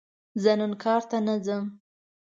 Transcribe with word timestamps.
زه 0.41 0.51
نن 0.59 0.71
کار 0.83 1.01
ته 1.09 1.17
نه 1.27 1.35
ځم! 1.45 1.65